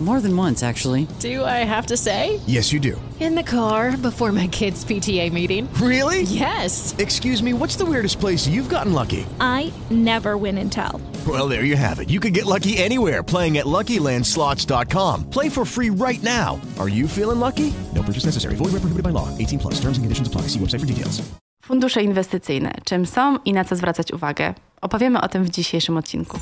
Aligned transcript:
More 0.00 0.20
than 0.20 0.36
once, 0.36 0.62
actually. 0.62 1.08
Do 1.18 1.44
I 1.44 1.64
have 1.64 1.86
to 1.86 1.96
say? 1.96 2.38
Yes, 2.46 2.72
you 2.72 2.78
do. 2.78 3.00
In 3.18 3.34
the 3.34 3.42
car 3.42 3.96
before 3.96 4.30
my 4.30 4.46
kids' 4.46 4.84
PTA 4.84 5.32
meeting. 5.32 5.68
Really? 5.82 6.22
Yes. 6.22 6.94
Excuse 6.98 7.42
me, 7.42 7.52
what's 7.52 7.74
the 7.74 7.84
weirdest 7.84 8.20
place 8.20 8.46
you've 8.46 8.68
gotten 8.68 8.92
lucky? 8.92 9.26
I 9.40 9.72
never 9.90 10.36
win 10.36 10.56
and 10.58 10.70
tell. 10.70 11.00
Well, 11.26 11.48
there 11.48 11.64
you 11.64 11.74
have 11.76 11.98
it. 11.98 12.10
You 12.10 12.20
can 12.20 12.32
get 12.32 12.46
lucky 12.46 12.78
anywhere 12.78 13.24
playing 13.24 13.58
at 13.58 13.66
LuckyLandSlots.com. 13.66 15.24
Play 15.30 15.48
for 15.48 15.64
free 15.64 15.90
right 15.90 16.22
now. 16.22 16.60
Are 16.78 16.88
you 16.88 17.08
feeling 17.08 17.40
lucky? 17.40 17.74
No 17.92 18.02
purchase 18.04 18.24
necessary. 18.24 18.54
Void 18.54 18.70
where 18.70 18.80
prohibited 18.80 19.02
by 19.02 19.10
law. 19.10 19.28
18 19.36 19.58
plus. 19.58 19.74
Terms 19.80 19.98
and 19.98 20.04
conditions 20.04 20.28
apply. 20.28 20.42
See 20.42 20.60
website 20.60 20.80
for 20.80 20.86
details. 20.86 21.20
Fundusze 21.64 22.02
inwestycyjne. 22.02 22.72
Czym 22.84 23.06
są 23.06 23.38
i 23.44 23.52
na 23.52 23.64
co 23.64 23.76
zwracać 23.76 24.12
uwagę? 24.12 24.54
Opowiemy 24.80 25.20
o 25.20 25.28
tym 25.28 25.44
w 25.44 25.50
dzisiejszym 25.50 25.96
odcinku. 25.96 26.38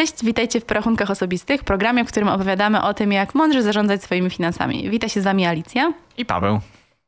Cześć, 0.00 0.24
witajcie 0.24 0.60
w 0.60 0.64
Porachunkach 0.64 1.10
Osobistych, 1.10 1.64
programie, 1.64 2.04
w 2.04 2.08
którym 2.08 2.28
opowiadamy 2.28 2.82
o 2.82 2.94
tym, 2.94 3.12
jak 3.12 3.34
mądrze 3.34 3.62
zarządzać 3.62 4.02
swoimi 4.02 4.30
finansami. 4.30 4.90
Wita 4.90 5.08
się 5.08 5.20
z 5.20 5.24
Wami 5.24 5.46
Alicja. 5.46 5.92
I 6.18 6.24
Paweł. 6.24 6.60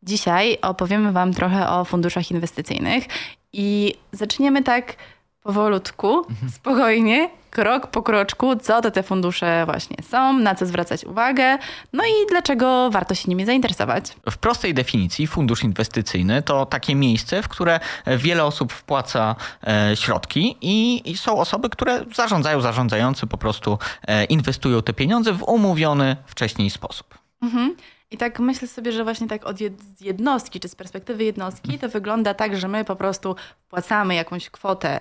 Dzisiaj 0.02 0.58
opowiemy 0.62 1.12
Wam 1.12 1.34
trochę 1.34 1.70
o 1.70 1.84
funduszach 1.84 2.30
inwestycyjnych 2.30 3.04
i 3.52 3.94
zaczniemy 4.12 4.62
tak 4.62 4.96
powolutku, 5.42 6.26
spokojnie, 6.54 7.28
krok 7.52 7.86
po 7.86 8.02
kroczku, 8.02 8.56
co 8.56 8.80
to 8.80 8.90
te 8.90 9.02
fundusze 9.02 9.62
właśnie 9.66 9.96
są, 10.10 10.38
na 10.38 10.54
co 10.54 10.66
zwracać 10.66 11.04
uwagę, 11.04 11.58
no 11.92 12.04
i 12.04 12.26
dlaczego 12.28 12.90
warto 12.90 13.14
się 13.14 13.24
nimi 13.28 13.44
zainteresować. 13.44 14.04
W 14.30 14.38
prostej 14.38 14.74
definicji 14.74 15.26
fundusz 15.26 15.64
inwestycyjny 15.64 16.42
to 16.42 16.66
takie 16.66 16.94
miejsce, 16.94 17.42
w 17.42 17.48
które 17.48 17.80
wiele 18.06 18.44
osób 18.44 18.72
wpłaca 18.72 19.36
e, 19.66 19.96
środki 19.96 20.56
i, 20.60 21.10
i 21.10 21.16
są 21.16 21.38
osoby, 21.38 21.70
które 21.70 22.04
zarządzają, 22.14 22.60
zarządzający 22.60 23.26
po 23.26 23.38
prostu 23.38 23.78
e, 24.06 24.24
inwestują 24.24 24.82
te 24.82 24.92
pieniądze 24.92 25.32
w 25.32 25.42
umówiony 25.42 26.16
wcześniej 26.26 26.70
sposób. 26.70 27.18
Mhm. 27.42 27.76
I 28.12 28.16
tak 28.16 28.40
myślę 28.40 28.68
sobie, 28.68 28.92
że 28.92 29.04
właśnie 29.04 29.28
tak 29.28 29.46
od 29.46 29.56
jednostki, 30.00 30.60
czy 30.60 30.68
z 30.68 30.74
perspektywy 30.74 31.24
jednostki, 31.24 31.78
to 31.78 31.88
wygląda 31.88 32.34
tak, 32.34 32.56
że 32.56 32.68
my 32.68 32.84
po 32.84 32.96
prostu 32.96 33.36
wpłacamy 33.66 34.14
jakąś 34.14 34.50
kwotę 34.50 35.00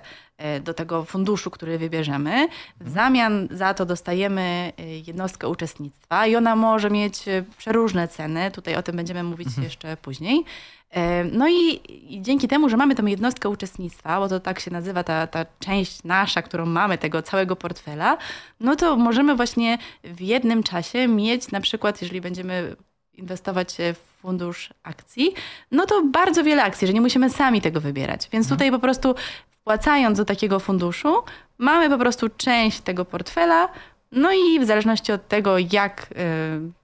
do 0.64 0.74
tego 0.74 1.04
funduszu, 1.04 1.50
który 1.50 1.78
wybierzemy. 1.78 2.48
W 2.80 2.90
zamian 2.90 3.48
za 3.50 3.74
to 3.74 3.86
dostajemy 3.86 4.72
e, 4.78 4.98
jednostkę 4.98 5.48
uczestnictwa 5.48 6.26
i 6.26 6.36
ona 6.36 6.56
może 6.56 6.90
mieć 6.90 7.28
e, 7.28 7.44
przeróżne 7.58 8.08
ceny. 8.08 8.50
Tutaj 8.50 8.74
o 8.76 8.82
tym 8.82 8.96
będziemy 8.96 9.22
mówić 9.22 9.48
jeszcze 9.62 9.96
później. 9.96 10.44
E, 10.90 11.24
No 11.24 11.48
i, 11.48 11.80
i 11.88 12.22
dzięki 12.22 12.48
temu, 12.48 12.68
że 12.68 12.76
mamy 12.76 12.94
tą 12.94 13.06
jednostkę 13.06 13.48
uczestnictwa, 13.48 14.18
bo 14.20 14.28
to 14.28 14.40
tak 14.40 14.60
się 14.60 14.70
nazywa 14.70 15.04
ta, 15.04 15.26
ta 15.26 15.46
część 15.58 16.04
nasza, 16.04 16.42
którą 16.42 16.66
mamy, 16.66 16.98
tego 16.98 17.22
całego 17.22 17.56
portfela, 17.56 18.18
no 18.60 18.76
to 18.76 18.96
możemy 18.96 19.36
właśnie 19.36 19.78
w 20.04 20.20
jednym 20.20 20.62
czasie 20.62 21.08
mieć 21.08 21.50
na 21.50 21.60
przykład, 21.60 22.02
jeżeli 22.02 22.20
będziemy 22.20 22.76
inwestować 23.14 23.76
w 23.94 24.20
fundusz 24.22 24.70
akcji, 24.82 25.34
no 25.70 25.86
to 25.86 26.02
bardzo 26.02 26.44
wiele 26.44 26.62
akcji, 26.64 26.86
że 26.86 26.92
nie 26.92 27.00
musimy 27.00 27.30
sami 27.30 27.60
tego 27.60 27.80
wybierać. 27.80 28.28
Więc 28.32 28.48
tutaj 28.48 28.70
po 28.70 28.78
prostu 28.78 29.14
wpłacając 29.62 30.18
do 30.18 30.24
takiego 30.24 30.60
funduszu, 30.60 31.14
mamy 31.58 31.90
po 31.90 31.98
prostu 31.98 32.28
część 32.28 32.80
tego 32.80 33.04
portfela, 33.04 33.68
no 34.12 34.32
i 34.32 34.60
w 34.60 34.64
zależności 34.64 35.12
od 35.12 35.28
tego, 35.28 35.58
jak 35.58 36.06
y, 36.12 36.14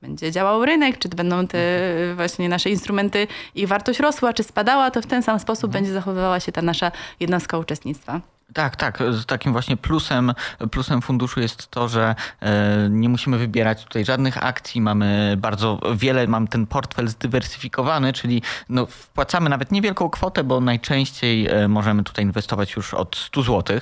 będzie 0.03 0.33
działał 0.33 0.65
rynek, 0.65 0.99
czy 0.99 1.09
będą 1.09 1.47
te 1.47 1.59
y, 1.59 2.15
właśnie 2.15 2.49
nasze 2.49 2.71
instrumenty, 2.71 3.27
ich 3.55 3.69
wartość 3.69 4.01
rosła, 4.01 4.33
czy 4.33 4.43
spadała, 4.43 4.91
to 4.91 5.03
w 5.03 5.07
ten 5.07 5.23
sam 5.23 5.41
sposób 5.41 5.73
będzie 5.73 5.93
zachowywała 5.93 6.41
się 6.41 6.53
ta 6.53 6.63
nasza 6.63 6.93
jednostka 7.21 7.59
uczestnictwa. 7.59 8.21
Tak, 8.55 8.77
tak. 8.77 8.99
Takim 9.27 9.53
właśnie 9.53 9.77
plusem, 9.77 10.33
plusem 10.71 11.03
funduszu 11.03 11.41
jest 11.41 11.71
to, 11.71 11.89
że 11.89 12.15
e, 12.41 12.89
nie 12.91 13.09
musimy 13.09 13.39
wybierać 13.39 13.85
tutaj 13.85 14.05
żadnych 14.05 14.45
akcji. 14.45 14.81
Mamy 14.81 15.35
bardzo 15.39 15.81
wiele, 15.97 16.27
mam 16.27 16.49
ten 16.49 16.67
portfel 16.67 17.09
zdywersyfikowany, 17.09 18.13
czyli 18.13 18.43
no, 18.69 18.87
wpłacamy 18.87 19.51
nawet 19.51 19.73
niewielką 19.73 20.11
kwotę, 20.11 20.45
bo 20.45 20.61
najczęściej 20.61 21.47
e, 21.47 21.69
możemy 21.69 22.03
tutaj 22.03 22.25
inwestować 22.25 22.77
już 22.77 22.95
od 22.95 23.17
100 23.17 23.43
zł 23.43 23.81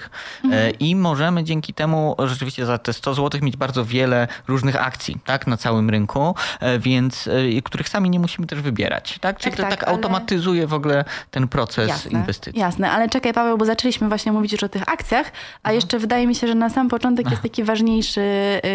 e, 0.52 0.70
i 0.70 0.96
możemy 0.96 1.44
dzięki 1.44 1.74
temu 1.74 2.16
rzeczywiście 2.24 2.66
za 2.66 2.78
te 2.78 2.92
100 2.92 3.14
zł 3.14 3.40
mieć 3.42 3.56
bardzo 3.56 3.84
wiele 3.84 4.28
różnych 4.48 4.82
akcji 4.82 5.20
tak, 5.24 5.46
na 5.46 5.56
całym 5.56 5.90
rynku, 5.90 6.34
więc 6.78 7.28
których 7.64 7.88
sami 7.88 8.10
nie 8.10 8.20
musimy 8.20 8.46
też 8.46 8.60
wybierać. 8.60 9.18
Tak? 9.20 9.38
Czyli 9.38 9.50
Tak, 9.50 9.56
to 9.56 9.62
tak, 9.62 9.80
tak 9.80 9.88
ale- 9.88 9.96
automatyzuje 9.96 10.66
w 10.66 10.74
ogóle 10.74 11.04
ten 11.30 11.48
proces 11.48 12.06
inwestycji. 12.06 12.60
Jasne, 12.60 12.90
ale 12.90 13.08
czekaj 13.08 13.32
Paweł, 13.32 13.58
bo 13.58 13.64
zaczęliśmy 13.64 14.08
właśnie 14.08 14.32
mówić 14.32 14.55
już 14.56 14.62
o 14.62 14.68
tych 14.68 14.88
akcjach, 14.88 15.32
a 15.62 15.72
jeszcze 15.72 15.98
wydaje 15.98 16.26
mi 16.26 16.34
się, 16.34 16.46
że 16.46 16.54
na 16.54 16.70
sam 16.70 16.88
początek 16.88 17.30
jest 17.30 17.42
taki 17.42 17.64
ważniejszy 17.64 18.20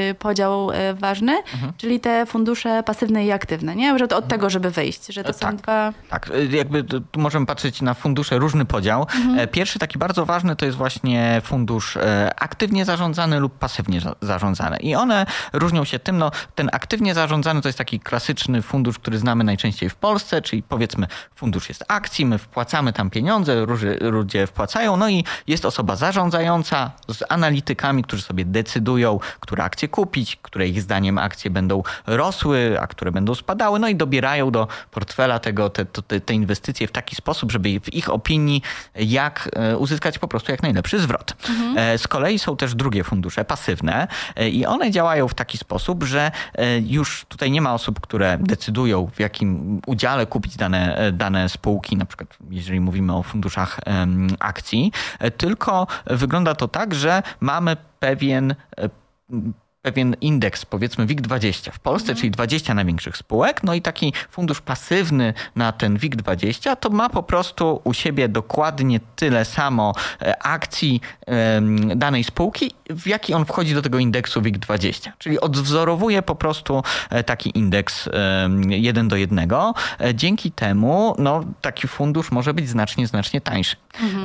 y, 0.09 0.15
podział 0.19 0.71
y, 0.71 0.73
ważny, 0.93 1.43
czyli 1.77 1.99
te 1.99 2.25
fundusze 2.25 2.83
pasywne 2.83 3.25
i 3.25 3.31
aktywne, 3.31 3.75
nie? 3.75 3.99
Że 3.99 4.07
to 4.07 4.17
od 4.17 4.27
tego, 4.27 4.49
żeby 4.49 4.71
wyjść, 4.71 5.05
że 5.07 5.23
to 5.23 5.33
są 5.33 5.39
tak. 5.39 5.55
dwa... 5.55 5.93
Tak, 6.09 6.29
y, 6.29 6.45
jakby 6.57 6.83
tu 6.83 7.01
możemy 7.17 7.45
patrzeć 7.45 7.81
na 7.81 7.93
fundusze, 7.93 8.39
różny 8.39 8.65
podział. 8.65 9.07
E, 9.37 9.47
Pierwszy 9.47 9.79
taki 9.79 9.99
bardzo 9.99 10.25
ważny 10.25 10.55
to 10.55 10.65
jest 10.65 10.77
właśnie 10.77 11.41
fundusz 11.43 11.97
e, 11.97 12.29
aktywnie 12.39 12.85
zarządzany 12.85 13.39
lub 13.39 13.57
pasywnie 13.57 14.01
za- 14.01 14.15
zarządzany. 14.21 14.77
I 14.77 14.95
one 14.95 15.25
różnią 15.53 15.83
się 15.83 15.99
tym, 15.99 16.17
no 16.17 16.31
ten 16.55 16.69
aktywnie 16.73 17.13
zarządzany 17.13 17.61
to 17.61 17.67
jest 17.67 17.77
taki 17.77 17.99
klasyczny 17.99 18.61
fundusz, 18.61 18.99
który 18.99 19.17
znamy 19.17 19.43
najczęściej 19.43 19.89
w 19.89 19.95
Polsce, 19.95 20.41
czyli 20.41 20.63
powiedzmy 20.63 21.07
fundusz 21.35 21.69
jest 21.69 21.83
akcji, 21.87 22.25
my 22.25 22.37
wpłacamy 22.37 22.93
tam 22.93 23.09
pieniądze, 23.09 23.65
ludzie 24.01 24.47
wpłacają, 24.47 24.97
no 24.97 25.09
i 25.09 25.23
jest 25.47 25.65
osoba 25.71 25.95
zarządzająca 25.95 26.91
z 27.07 27.23
analitykami, 27.29 28.03
którzy 28.03 28.23
sobie 28.23 28.45
decydują, 28.45 29.19
które 29.39 29.63
akcje 29.63 29.87
kupić, 29.87 30.35
które 30.41 30.67
ich 30.67 30.81
zdaniem 30.81 31.17
akcje 31.17 31.51
będą 31.51 31.83
rosły, 32.07 32.77
a 32.81 32.87
które 32.87 33.11
będą 33.11 33.35
spadały, 33.35 33.79
no 33.79 33.87
i 33.87 33.95
dobierają 33.95 34.51
do 34.51 34.67
portfela 34.91 35.39
tego, 35.39 35.69
te, 35.69 35.85
te, 35.85 36.21
te 36.21 36.33
inwestycje 36.33 36.87
w 36.87 36.91
taki 36.91 37.15
sposób, 37.15 37.51
żeby 37.51 37.79
w 37.79 37.93
ich 37.93 38.09
opinii 38.09 38.61
jak 38.95 39.49
e, 39.53 39.77
uzyskać 39.77 40.19
po 40.19 40.27
prostu 40.27 40.51
jak 40.51 40.63
najlepszy 40.63 40.99
zwrot. 40.99 41.35
E, 41.75 41.97
Z 41.97 42.07
kolei 42.07 42.39
są 42.39 42.57
też 42.57 42.75
drugie 42.75 43.03
fundusze 43.03 43.45
pasywne 43.45 44.07
e, 44.35 44.49
i 44.49 44.65
one 44.65 44.91
działają 44.91 45.27
w 45.27 45.33
taki 45.33 45.57
sposób, 45.57 46.03
że 46.03 46.31
już 46.87 47.25
tutaj 47.29 47.51
nie 47.51 47.61
ma 47.61 47.73
osób, 47.73 47.99
które 47.99 48.37
decydują 48.41 49.09
w 49.13 49.19
jakim 49.19 49.81
udziale 49.85 50.25
kupić 50.25 50.55
dane, 50.57 51.11
dane 51.13 51.49
spółki, 51.49 51.97
na 51.97 52.05
przykład 52.05 52.37
jeżeli 52.49 52.79
mówimy 52.79 53.15
o 53.15 53.23
funduszach 53.23 53.79
akcji, 54.39 54.91
e, 55.19 55.31
tylko 55.61 55.87
wygląda 56.05 56.55
to 56.55 56.67
tak, 56.67 56.95
że 56.95 57.23
mamy 57.39 57.77
pewien 57.99 58.51
e, 58.51 58.89
pewien 59.81 60.15
indeks, 60.21 60.65
powiedzmy 60.65 61.05
WIG20 61.07 61.71
w 61.71 61.79
Polsce, 61.79 62.15
czyli 62.15 62.31
20 62.31 62.73
największych 62.73 63.17
spółek, 63.17 63.63
no 63.63 63.73
i 63.73 63.81
taki 63.81 64.13
fundusz 64.29 64.61
pasywny 64.61 65.33
na 65.55 65.71
ten 65.71 65.97
WIG20 65.97 66.75
to 66.75 66.89
ma 66.89 67.09
po 67.09 67.23
prostu 67.23 67.81
u 67.83 67.93
siebie 67.93 68.29
dokładnie 68.29 68.99
tyle 69.15 69.45
samo 69.45 69.93
e, 70.21 70.43
akcji 70.43 71.01
danej 71.95 72.23
spółki, 72.23 72.71
w 72.89 73.07
jaki 73.07 73.33
on 73.33 73.45
wchodzi 73.45 73.73
do 73.73 73.81
tego 73.81 73.99
indeksu 73.99 74.41
WIG20, 74.41 75.11
czyli 75.17 75.39
odwzorowuje 75.39 76.21
po 76.21 76.35
prostu 76.35 76.83
e, 77.09 77.23
taki 77.23 77.57
indeks 77.57 78.09
jeden 78.69 79.07
do 79.07 79.15
jednego. 79.15 79.73
E, 80.01 80.15
Dzięki 80.15 80.51
temu 80.51 81.15
no, 81.17 81.43
taki 81.61 81.87
fundusz 81.87 82.31
może 82.31 82.53
być 82.53 82.69
znacznie, 82.69 83.07
znacznie 83.07 83.41
tańszy, 83.41 83.75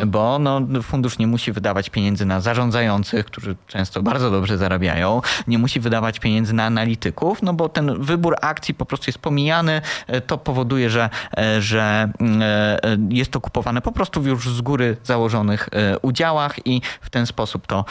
bo 0.07 0.39
no, 0.39 0.61
fundusz 0.83 1.19
nie 1.19 1.27
musi 1.27 1.53
wydawać 1.53 1.91
pieniędzy 1.91 2.27
na 2.27 2.41
zarządzających, 2.41 3.27
którzy 3.27 3.57
często 3.67 4.03
bardzo 4.03 4.31
dobrze 4.31 4.59
zarabiają, 4.59 5.21
nie 5.47 5.59
musi 5.59 5.81
wydawać 5.81 6.21
pieniędzy 6.21 6.53
na 6.55 6.65
analityków, 6.65 7.43
no 7.43 7.53
bo 7.53 7.69
ten 7.69 8.03
wybór 8.03 8.37
akcji 8.41 8.75
po 8.75 8.87
prostu 8.87 9.05
jest 9.09 9.19
pomijany. 9.19 9.81
E, 10.07 10.21
To 10.21 10.39
powoduje, 10.39 10.91
że, 10.91 11.11
e, 11.37 11.63
że 11.63 12.13
e, 12.21 12.97
jest 13.11 13.31
to 13.31 13.41
kupowane 13.41 13.83
po 13.83 13.93
prostu 13.93 14.23
w 14.23 14.27
już 14.27 14.51
z 14.51 14.61
góry 14.61 14.97
założonych 15.05 15.69
udziałach 16.03 16.67
i 16.67 16.83
w 17.01 17.11
ten 17.11 17.27
sposób 17.27 17.67
to 17.67 17.85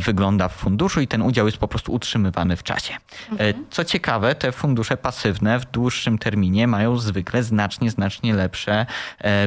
wygląda 0.00 0.48
w 0.48 0.52
funduszu 0.52 1.00
i 1.00 1.08
ten 1.08 1.22
udział 1.22 1.46
jest 1.46 1.58
po 1.58 1.68
prostu 1.68 1.92
utrzymywany 1.92 2.56
w 2.56 2.62
czasie. 2.62 2.94
E, 3.38 3.54
Co 3.70 3.84
ciekawe, 3.84 4.34
te 4.34 4.52
fundusze 4.52 4.96
pasywne 4.96 5.58
w 5.58 5.64
dłuższym 5.64 6.18
terminie 6.18 6.66
mają 6.66 6.96
zwykle 6.96 7.42
znacznie, 7.42 7.90
znacznie 7.90 8.34
lepsze 8.34 8.86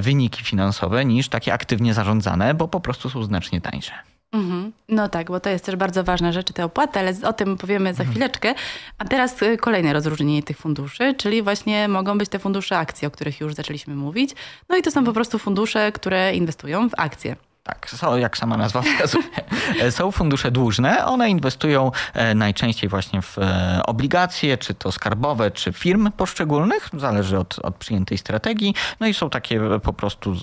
wyniki 0.01 0.43
finansowe 0.43 1.05
niż 1.05 1.29
takie 1.29 1.53
aktywnie 1.53 1.93
zarządzane, 1.93 2.53
bo 2.53 2.67
po 2.67 2.79
prostu 2.79 3.09
są 3.09 3.23
znacznie 3.23 3.61
tańsze. 3.61 4.14
Mhm. 4.35 4.71
No 4.89 5.09
tak, 5.09 5.27
bo 5.27 5.39
to 5.39 5.49
jest 5.49 5.65
też 5.65 5.75
bardzo 5.75 6.03
ważna 6.03 6.31
rzecz, 6.31 6.53
te 6.53 6.65
opłaty, 6.65 6.99
ale 6.99 7.13
o 7.23 7.33
tym 7.33 7.57
powiemy 7.57 7.93
za 7.93 8.05
chwileczkę. 8.05 8.55
A 8.97 9.05
teraz 9.05 9.41
y, 9.41 9.57
kolejne 9.57 9.93
rozróżnienie 9.93 10.43
tych 10.43 10.57
funduszy, 10.57 11.13
czyli 11.17 11.41
właśnie 11.41 11.87
mogą 11.87 12.17
być 12.17 12.29
te 12.29 12.39
fundusze 12.39 12.77
akcji, 12.77 13.07
o 13.07 13.11
których 13.11 13.39
już 13.39 13.53
zaczęliśmy 13.53 13.95
mówić. 13.95 14.31
No 14.69 14.77
i 14.77 14.81
to 14.81 14.91
są 14.91 15.03
po 15.03 15.13
prostu 15.13 15.39
fundusze, 15.39 15.91
które 15.91 16.35
inwestują 16.35 16.89
w 16.89 16.93
akcje. 16.97 17.35
Tak, 17.65 17.89
są, 17.89 18.17
jak 18.17 18.37
sama 18.37 18.57
nazwa 18.57 18.81
wskazuje. 18.81 19.25
Są 19.91 20.11
fundusze 20.11 20.51
dłużne. 20.51 21.05
One 21.05 21.29
inwestują 21.29 21.91
e, 22.13 22.35
najczęściej 22.35 22.89
właśnie 22.89 23.21
w 23.21 23.37
e, 23.37 23.81
obligacje, 23.85 24.57
czy 24.57 24.73
to 24.73 24.91
skarbowe, 24.91 25.51
czy 25.51 25.73
firm 25.73 26.11
poszczególnych. 26.11 26.89
Zależy 26.93 27.39
od, 27.39 27.59
od 27.59 27.75
przyjętej 27.75 28.17
strategii. 28.17 28.73
No 28.99 29.07
i 29.07 29.13
są 29.13 29.29
takie 29.29 29.59
po 29.83 29.93
prostu 29.93 30.35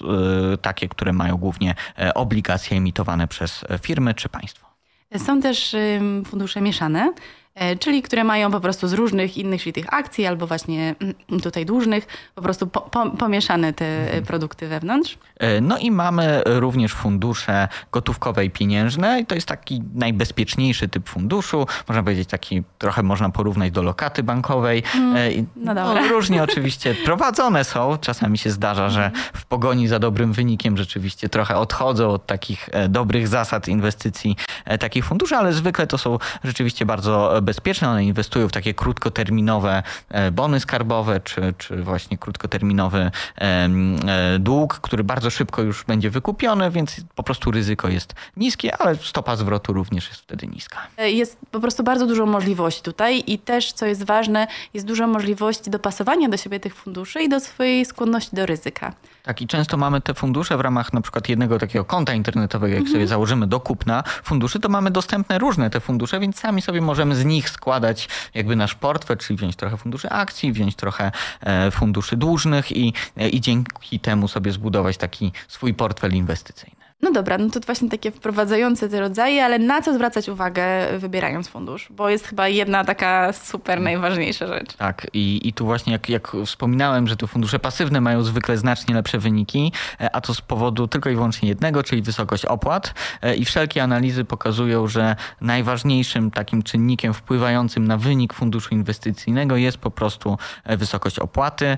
e, 0.52 0.56
takie, 0.56 0.88
które 0.88 1.12
mają 1.12 1.36
głównie 1.36 1.74
obligacje 2.14 2.76
emitowane 2.76 3.28
przez 3.28 3.64
firmy 3.82 4.14
czy 4.14 4.28
państwo. 4.28 4.66
Są 5.26 5.40
też 5.40 5.76
fundusze 6.26 6.60
mieszane. 6.60 7.12
E, 7.54 7.76
czyli 7.76 8.02
które 8.02 8.24
mają 8.24 8.50
po 8.50 8.60
prostu 8.60 8.88
z 8.88 8.92
różnych 8.92 9.38
innych, 9.38 9.62
czyli 9.62 9.72
tych 9.72 9.94
akcji 9.94 10.26
albo 10.26 10.46
właśnie 10.46 10.94
mm, 11.00 11.40
tutaj 11.40 11.66
dłużnych, 11.66 12.06
po 12.34 12.42
prostu 12.42 12.66
po, 12.66 12.80
po, 12.80 13.10
pomieszane 13.10 13.72
te 13.72 14.02
mhm. 14.02 14.24
produkty 14.24 14.68
wewnątrz. 14.68 15.18
E, 15.38 15.60
no 15.60 15.78
i 15.78 15.90
mamy 15.90 16.42
również 16.46 16.92
fundusze 16.92 17.68
gotówkowe 17.92 18.44
i 18.44 18.50
pieniężne 18.50 19.20
i 19.20 19.26
to 19.26 19.34
jest 19.34 19.46
taki 19.46 19.82
najbezpieczniejszy 19.94 20.88
typ 20.88 21.08
funduszu. 21.08 21.66
Można 21.88 22.02
powiedzieć 22.02 22.28
taki, 22.28 22.62
trochę 22.78 23.02
można 23.02 23.30
porównać 23.30 23.70
do 23.70 23.82
lokaty 23.82 24.22
bankowej. 24.22 24.82
Mm, 24.94 25.46
no 25.56 25.74
dobra. 25.74 26.02
No, 26.02 26.08
różnie 26.08 26.42
oczywiście 26.42 26.94
prowadzone 27.04 27.64
są. 27.64 27.98
Czasami 28.00 28.38
się 28.38 28.50
zdarza, 28.50 28.90
że 28.90 29.04
mhm. 29.04 29.24
w 29.34 29.44
pogoni 29.44 29.88
za 29.88 29.98
dobrym 29.98 30.32
wynikiem 30.32 30.76
rzeczywiście 30.76 31.28
trochę 31.28 31.56
odchodzą 31.56 32.10
od 32.10 32.26
takich 32.26 32.68
dobrych 32.88 33.28
zasad 33.28 33.68
inwestycji 33.68 34.36
takich 34.80 35.04
funduszy, 35.04 35.36
ale 35.36 35.52
zwykle 35.52 35.86
to 35.86 35.98
są 35.98 36.18
rzeczywiście 36.44 36.86
bardzo 36.86 37.41
bezpieczne. 37.42 37.88
One 37.88 38.04
inwestują 38.04 38.48
w 38.48 38.52
takie 38.52 38.74
krótkoterminowe 38.74 39.82
e, 40.08 40.30
bony 40.30 40.60
skarbowe, 40.60 41.20
czy, 41.20 41.54
czy 41.58 41.82
właśnie 41.82 42.18
krótkoterminowy 42.18 43.10
e, 43.38 43.68
dług, 44.38 44.74
który 44.74 45.04
bardzo 45.04 45.30
szybko 45.30 45.62
już 45.62 45.84
będzie 45.84 46.10
wykupiony, 46.10 46.70
więc 46.70 46.96
po 47.14 47.22
prostu 47.22 47.50
ryzyko 47.50 47.88
jest 47.88 48.14
niskie, 48.36 48.76
ale 48.76 48.96
stopa 48.96 49.36
zwrotu 49.36 49.72
również 49.72 50.08
jest 50.08 50.20
wtedy 50.20 50.46
niska. 50.46 50.78
E, 50.96 51.10
jest 51.10 51.38
po 51.50 51.60
prostu 51.60 51.82
bardzo 51.82 52.06
dużo 52.06 52.26
możliwości 52.26 52.82
tutaj 52.82 53.24
i 53.26 53.38
też, 53.38 53.72
co 53.72 53.86
jest 53.86 54.04
ważne, 54.04 54.46
jest 54.74 54.86
dużo 54.86 55.06
możliwości 55.06 55.70
dopasowania 55.70 56.28
do 56.28 56.36
siebie 56.36 56.60
tych 56.60 56.74
funduszy 56.74 57.22
i 57.22 57.28
do 57.28 57.40
swojej 57.40 57.84
skłonności 57.84 58.36
do 58.36 58.46
ryzyka. 58.46 58.92
Tak, 59.22 59.40
i 59.42 59.46
często 59.46 59.76
mamy 59.76 60.00
te 60.00 60.14
fundusze 60.14 60.56
w 60.56 60.60
ramach 60.60 60.92
na 60.92 61.00
przykład 61.00 61.28
jednego 61.28 61.58
takiego 61.58 61.84
konta 61.84 62.14
internetowego, 62.14 62.74
jak 62.74 62.80
mhm. 62.80 62.92
sobie 62.92 63.08
założymy 63.08 63.46
do 63.46 63.60
kupna 63.60 64.04
funduszy, 64.24 64.60
to 64.60 64.68
mamy 64.68 64.90
dostępne 64.90 65.38
różne 65.38 65.70
te 65.70 65.80
fundusze, 65.80 66.20
więc 66.20 66.38
sami 66.38 66.62
sobie 66.62 66.80
możemy 66.80 67.16
z 67.16 67.24
nich 67.24 67.50
składać 67.50 68.08
jakby 68.34 68.56
nasz 68.56 68.74
portfel, 68.74 69.16
czyli 69.16 69.36
wziąć 69.36 69.56
trochę 69.56 69.76
funduszy 69.76 70.10
akcji, 70.10 70.52
wziąć 70.52 70.76
trochę 70.76 71.12
e, 71.40 71.70
funduszy 71.70 72.16
dłużnych 72.16 72.72
i, 72.72 72.94
e, 73.16 73.28
i 73.28 73.40
dzięki 73.40 74.00
temu 74.00 74.28
sobie 74.28 74.52
zbudować 74.52 74.96
taki 74.96 75.32
swój 75.48 75.74
portfel 75.74 76.12
inwestycyjny. 76.12 76.81
No 77.04 77.12
dobra, 77.12 77.38
no 77.38 77.50
to 77.50 77.60
właśnie 77.60 77.88
takie 77.88 78.10
wprowadzające 78.10 78.88
te 78.88 79.00
rodzaje, 79.00 79.44
ale 79.44 79.58
na 79.58 79.82
co 79.82 79.94
zwracać 79.94 80.28
uwagę 80.28 80.62
wybierając 80.98 81.48
fundusz? 81.48 81.88
Bo 81.90 82.08
jest 82.08 82.26
chyba 82.26 82.48
jedna 82.48 82.84
taka 82.84 83.32
super 83.32 83.80
najważniejsza 83.80 84.46
rzecz. 84.46 84.72
Tak 84.76 85.06
i, 85.12 85.48
i 85.48 85.52
tu 85.52 85.64
właśnie 85.64 85.92
jak, 85.92 86.08
jak 86.08 86.32
wspominałem, 86.46 87.08
że 87.08 87.16
te 87.16 87.26
fundusze 87.26 87.58
pasywne 87.58 88.00
mają 88.00 88.22
zwykle 88.22 88.58
znacznie 88.58 88.94
lepsze 88.94 89.18
wyniki, 89.18 89.72
e, 90.00 90.16
a 90.16 90.20
to 90.20 90.34
z 90.34 90.40
powodu 90.40 90.88
tylko 90.88 91.10
i 91.10 91.14
wyłącznie 91.14 91.48
jednego, 91.48 91.82
czyli 91.82 92.02
wysokość 92.02 92.44
opłat 92.44 92.94
e, 93.22 93.36
i 93.36 93.44
wszelkie 93.44 93.82
analizy 93.82 94.24
pokazują, 94.24 94.86
że 94.86 95.16
najważniejszym 95.40 96.30
takim 96.30 96.62
czynnikiem 96.62 97.14
wpływającym 97.14 97.86
na 97.86 97.96
wynik 97.96 98.32
funduszu 98.32 98.74
inwestycyjnego 98.74 99.56
jest 99.56 99.78
po 99.78 99.90
prostu 99.90 100.38
e, 100.64 100.76
wysokość 100.76 101.18
opłaty, 101.18 101.76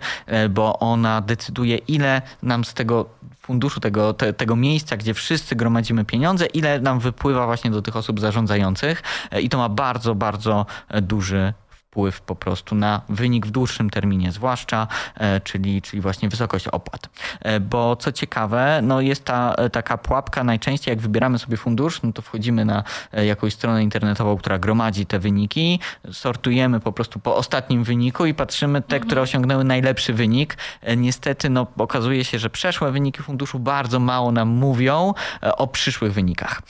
bo 0.50 0.78
ona 0.78 1.20
decyduje 1.20 1.76
ile 1.76 2.22
nam 2.42 2.64
z 2.64 2.74
tego 2.74 3.06
funduszu, 3.44 3.80
tego, 3.80 4.14
te, 4.14 4.32
tego 4.32 4.56
miejsca, 4.56 4.96
gdzie 4.96 5.14
wszyscy 5.14 5.56
gromadzimy 5.56 6.04
pieniądze, 6.04 6.46
ile 6.46 6.80
nam 6.80 7.00
wypływa 7.00 7.46
właśnie 7.46 7.70
do 7.70 7.82
tych 7.82 7.96
osób 7.96 8.20
zarządzających. 8.20 9.02
E, 9.30 9.40
i 9.40 9.48
to 9.48 9.58
ma 9.58 9.68
bardzo, 9.68 10.14
bardzo 10.14 10.66
e, 10.88 11.02
duży 11.02 11.54
wpływ 11.94 12.20
po 12.20 12.34
prostu 12.34 12.74
na 12.74 13.00
wynik 13.08 13.46
w 13.46 13.50
dłuższym 13.50 13.90
terminie, 13.90 14.32
zwłaszcza, 14.32 14.86
e, 15.16 15.40
czyli, 15.40 15.82
czyli 15.82 16.02
właśnie 16.02 16.28
wysokość 16.28 16.68
opłat. 16.68 17.08
E, 17.40 17.60
bo 17.60 17.96
co 17.96 18.12
ciekawe, 18.12 18.80
no 18.82 19.00
jest 19.00 19.24
ta 19.24 19.54
e, 19.54 19.70
taka 19.70 19.98
pułapka 19.98 20.44
najczęściej, 20.44 20.92
jak 20.92 21.00
wybieramy 21.00 21.38
sobie 21.38 21.56
fundusz, 21.56 22.02
no 22.02 22.12
to 22.12 22.22
wchodzimy 22.22 22.64
na 22.64 22.84
jakąś 23.12 23.54
stronę 23.54 23.82
internetową, 23.82 24.36
która 24.36 24.58
gromadzi 24.58 25.06
te 25.06 25.18
wyniki, 25.18 25.80
sortujemy 26.12 26.80
po 26.80 26.92
prostu 26.92 27.20
po 27.20 27.36
ostatnim 27.36 27.84
wyniku 27.84 28.26
i 28.26 28.34
patrzymy 28.34 28.82
te, 28.82 29.00
które 29.00 29.20
mhm. 29.20 29.22
osiągnęły 29.22 29.64
najlepszy 29.64 30.12
wynik. 30.12 30.56
Niestety 30.96 31.50
no, 31.50 31.66
okazuje 31.78 32.24
się, 32.24 32.38
że 32.38 32.50
przeszłe 32.50 32.92
wyniki 32.92 33.22
funduszu 33.22 33.58
bardzo 33.58 34.00
mało 34.00 34.32
nam 34.32 34.48
mówią 34.48 35.14
o 35.42 35.66
przyszłych 35.66 36.12
wynikach. 36.12 36.62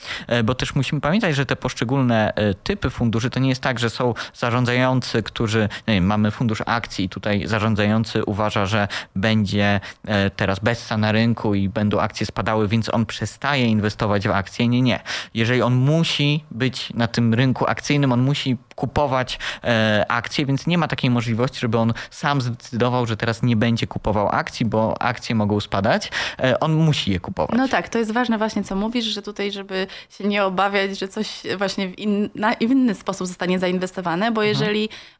Bo 0.43 0.55
też 0.55 0.75
musimy 0.75 1.01
pamiętać, 1.01 1.35
że 1.35 1.45
te 1.45 1.55
poszczególne 1.55 2.33
typy 2.63 2.89
funduszy 2.89 3.29
to 3.29 3.39
nie 3.39 3.49
jest 3.49 3.61
tak, 3.61 3.79
że 3.79 3.89
są 3.89 4.13
zarządzający 4.33 5.14
którzy, 5.23 5.69
wiem, 5.87 6.05
mamy 6.05 6.31
fundusz 6.31 6.63
akcji 6.65 7.09
tutaj 7.09 7.47
zarządzający 7.47 8.25
uważa, 8.25 8.65
że 8.65 8.87
będzie 9.15 9.79
e, 10.07 10.29
teraz 10.29 10.59
bessa 10.59 10.97
na 10.97 11.11
rynku 11.11 11.55
i 11.55 11.69
będą 11.69 11.99
akcje 11.99 12.25
spadały, 12.25 12.67
więc 12.67 12.93
on 12.93 13.05
przestaje 13.05 13.65
inwestować 13.65 14.27
w 14.27 14.31
akcje. 14.31 14.67
Nie, 14.67 14.81
nie. 14.81 14.99
Jeżeli 15.33 15.61
on 15.61 15.75
musi 15.75 16.43
być 16.51 16.93
na 16.93 17.07
tym 17.07 17.33
rynku 17.33 17.65
akcyjnym, 17.67 18.11
on 18.11 18.21
musi 18.21 18.57
kupować 18.75 19.39
e, 19.63 20.05
akcje, 20.07 20.45
więc 20.45 20.67
nie 20.67 20.77
ma 20.77 20.87
takiej 20.87 21.09
możliwości, 21.09 21.59
żeby 21.59 21.77
on 21.77 21.93
sam 22.09 22.41
zdecydował, 22.41 23.05
że 23.05 23.17
teraz 23.17 23.43
nie 23.43 23.55
będzie 23.55 23.87
kupował 23.87 24.29
akcji, 24.29 24.65
bo 24.65 25.01
akcje 25.01 25.35
mogą 25.35 25.59
spadać. 25.59 26.11
E, 26.39 26.59
on 26.59 26.73
musi 26.73 27.11
je 27.11 27.19
kupować. 27.19 27.57
No 27.57 27.67
tak, 27.67 27.89
to 27.89 27.99
jest 27.99 28.11
ważne 28.11 28.37
właśnie, 28.37 28.63
co 28.63 28.75
mówisz, 28.75 29.05
że 29.05 29.21
tutaj, 29.21 29.51
żeby 29.51 29.87
się 30.09 30.27
nie 30.27 30.43
obawiać, 30.43 30.99
że 30.99 31.07
coś 31.07 31.43
właśnie 31.57 31.87
w, 31.87 31.99
in, 31.99 32.29
w 32.59 32.61
inny 32.61 32.95
sposób 32.95 33.27
zostanie 33.27 33.59
zainwestowane, 33.59 34.31
bo 34.31 34.45
mhm. 34.45 34.65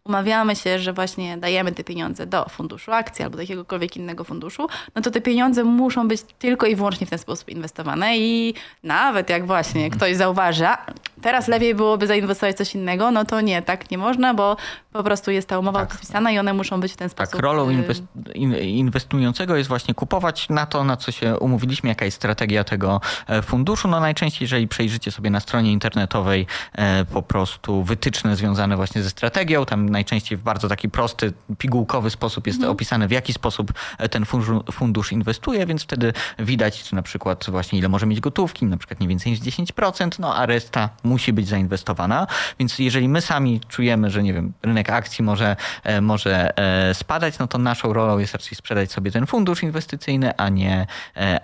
Umawiamy 0.05 0.55
się, 0.55 0.79
że 0.79 0.93
właśnie 0.93 1.37
dajemy 1.37 1.71
te 1.71 1.83
pieniądze 1.83 2.27
do 2.27 2.49
funduszu 2.49 2.91
akcji 2.91 3.23
albo 3.23 3.35
do 3.35 3.41
jakiegokolwiek 3.41 3.97
innego 3.97 4.23
funduszu, 4.23 4.67
no 4.95 5.01
to 5.01 5.11
te 5.11 5.21
pieniądze 5.21 5.63
muszą 5.63 6.07
być 6.07 6.21
tylko 6.39 6.65
i 6.65 6.75
wyłącznie 6.75 7.07
w 7.07 7.09
ten 7.09 7.19
sposób 7.19 7.49
inwestowane 7.49 8.17
i 8.17 8.53
nawet 8.83 9.29
jak 9.29 9.47
właśnie 9.47 9.89
ktoś 9.89 10.15
zauważa, 10.15 10.77
teraz 11.21 11.47
lepiej 11.47 11.75
byłoby 11.75 12.07
zainwestować 12.07 12.57
coś 12.57 12.75
innego, 12.75 13.11
no 13.11 13.25
to 13.25 13.41
nie, 13.41 13.61
tak 13.61 13.91
nie 13.91 13.97
można, 13.97 14.33
bo 14.33 14.57
po 14.95 15.03
prostu 15.03 15.31
jest 15.31 15.49
ta 15.49 15.59
umowa 15.59 15.79
tak. 15.79 15.89
podpisana 15.89 16.31
i 16.31 16.39
one 16.39 16.53
muszą 16.53 16.79
być 16.79 16.93
w 16.93 16.97
ten 16.97 17.09
sposób. 17.09 17.31
Tak, 17.31 17.41
rolą 17.41 17.69
y, 17.69 18.61
inwestującego 18.61 19.55
jest 19.55 19.69
właśnie 19.69 19.93
kupować 19.93 20.49
na 20.49 20.65
to, 20.65 20.83
na 20.83 20.97
co 20.97 21.11
się 21.11 21.37
umówiliśmy, 21.37 21.89
jaka 21.89 22.05
jest 22.05 22.17
strategia 22.17 22.63
tego 22.63 23.01
e, 23.27 23.41
funduszu. 23.41 23.87
No 23.87 23.99
najczęściej, 23.99 24.43
jeżeli 24.43 24.67
przejrzycie 24.67 25.11
sobie 25.11 25.29
na 25.29 25.39
stronie 25.39 25.71
internetowej 25.71 26.47
e, 26.73 27.05
po 27.05 27.21
prostu 27.21 27.83
wytyczne 27.83 28.35
związane 28.35 28.75
właśnie 28.75 29.03
ze 29.03 29.09
strategią, 29.09 29.65
tam 29.65 29.89
najczęściej 29.89 30.37
w 30.37 30.41
bardzo 30.41 30.67
taki 30.67 30.89
prosty, 30.89 31.33
pigułkowy 31.57 32.09
sposób 32.09 32.47
jest 32.47 32.57
mhm. 32.57 32.71
opisane, 32.71 33.07
w 33.07 33.11
jaki 33.11 33.33
sposób 33.33 33.73
e, 33.97 34.09
ten 34.09 34.25
fundusz 34.71 35.11
inwestuje, 35.11 35.65
więc 35.65 35.83
wtedy 35.83 36.13
widać, 36.39 36.83
czy 36.83 36.95
na 36.95 37.01
przykład 37.01 37.45
właśnie 37.49 37.79
ile 37.79 37.89
może 37.89 38.05
mieć 38.05 38.19
gotówki, 38.19 38.65
na 38.65 38.77
przykład 38.77 38.99
nie 38.99 39.07
więcej 39.07 39.31
niż 39.31 39.41
10%, 39.41 40.19
no 40.19 40.35
a 40.35 40.45
reszta 40.45 40.89
musi 41.03 41.33
być 41.33 41.47
zainwestowana. 41.47 42.27
Więc 42.59 42.79
jeżeli 42.79 43.09
my 43.09 43.21
sami 43.21 43.61
czujemy, 43.67 44.09
że 44.09 44.23
nie 44.23 44.33
wiem, 44.33 44.53
rynek 44.63 44.84
akcji 44.89 45.23
może, 45.23 45.55
e, 45.83 46.01
może 46.01 46.57
e, 46.57 46.93
spadać, 46.93 47.39
no 47.39 47.47
to 47.47 47.57
naszą 47.57 47.93
rolą 47.93 48.17
jest 48.17 48.33
raczej 48.33 48.55
sprzedać 48.55 48.91
sobie 48.91 49.11
ten 49.11 49.25
fundusz 49.25 49.63
inwestycyjny, 49.63 50.37
a 50.37 50.49
nie, 50.49 50.87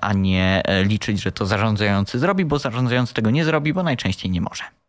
a 0.01 0.13
nie 0.13 0.63
liczyć, 0.83 1.21
że 1.21 1.31
to 1.31 1.45
zarządzający 1.45 2.19
zrobi, 2.19 2.45
bo 2.45 2.60
zarządzający 2.60 3.13
tego 3.13 3.29
nie 3.29 3.45
zrobi, 3.45 3.74
bo 3.74 3.83
najczęściej 3.83 4.31
nie 4.31 4.41
może. 4.41 4.80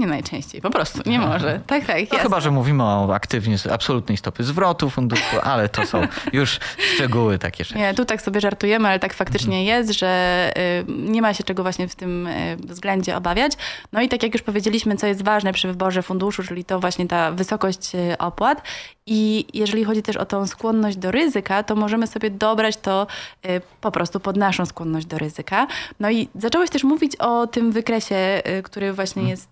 Nie 0.00 0.06
najczęściej, 0.06 0.60
po 0.60 0.70
prostu 0.70 1.10
nie 1.10 1.18
może. 1.18 1.60
Tak, 1.66 1.86
tak. 1.86 2.12
No 2.12 2.18
chyba, 2.18 2.40
że 2.40 2.50
mówimy 2.50 2.82
o 2.82 3.14
aktywnie 3.14 3.56
absolutnej 3.72 4.16
stopy 4.16 4.44
zwrotu 4.44 4.90
funduszu, 4.90 5.36
ale 5.42 5.68
to 5.68 5.86
są 5.86 6.06
już 6.32 6.58
szczegóły 6.78 7.38
takie 7.38 7.64
rzeczy. 7.64 7.78
Nie, 7.78 7.94
tu 7.94 8.04
tak 8.04 8.22
sobie 8.22 8.40
żartujemy, 8.40 8.88
ale 8.88 8.98
tak 8.98 9.14
faktycznie 9.14 9.58
mhm. 9.58 9.66
jest, 9.66 9.98
że 9.98 10.52
y, 10.80 10.84
nie 10.88 11.22
ma 11.22 11.34
się 11.34 11.44
czego 11.44 11.62
właśnie 11.62 11.88
w 11.88 11.94
tym 11.94 12.26
y, 12.26 12.56
względzie 12.56 13.16
obawiać. 13.16 13.52
No 13.92 14.00
i 14.00 14.08
tak 14.08 14.22
jak 14.22 14.34
już 14.34 14.42
powiedzieliśmy, 14.42 14.96
co 14.96 15.06
jest 15.06 15.24
ważne 15.24 15.52
przy 15.52 15.68
wyborze 15.68 16.02
funduszu, 16.02 16.42
czyli 16.42 16.64
to 16.64 16.80
właśnie 16.80 17.06
ta 17.06 17.32
wysokość 17.32 17.94
y, 17.94 18.18
opłat. 18.18 18.62
I 19.06 19.46
jeżeli 19.54 19.84
chodzi 19.84 20.02
też 20.02 20.16
o 20.16 20.26
tą 20.26 20.46
skłonność 20.46 20.96
do 20.96 21.10
ryzyka, 21.10 21.62
to 21.62 21.76
możemy 21.76 22.06
sobie 22.06 22.30
dobrać 22.30 22.76
to 22.76 23.06
po 23.80 23.90
prostu 23.90 24.20
pod 24.20 24.36
naszą 24.36 24.66
skłonność 24.66 25.06
do 25.06 25.18
ryzyka. 25.18 25.66
No 26.00 26.10
i 26.10 26.28
zacząłeś 26.34 26.70
też 26.70 26.84
mówić 26.84 27.16
o 27.16 27.46
tym 27.46 27.72
wykresie, 27.72 28.42
który 28.64 28.92
właśnie 28.92 29.22
mhm. 29.22 29.30
jest 29.30 29.48